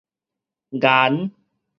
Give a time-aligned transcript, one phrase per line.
[0.81, 1.29] 顏